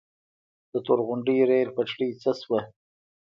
د 0.71 0.73
تورغونډۍ 0.85 1.39
ریل 1.49 1.69
پټلۍ 1.75 2.09
څه 2.21 2.31
شوه؟ 2.41 2.59